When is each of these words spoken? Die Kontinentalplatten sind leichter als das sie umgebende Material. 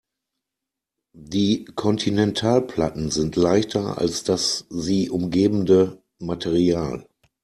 Die 1.15 1.65
Kontinentalplatten 1.75 3.11
sind 3.11 3.35
leichter 3.35 3.99
als 3.99 4.23
das 4.23 4.65
sie 4.71 5.11
umgebende 5.11 6.01
Material. 6.17 7.05